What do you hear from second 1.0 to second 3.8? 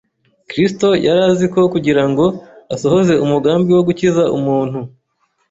yari azi ko kugira ngo asohoze umugambi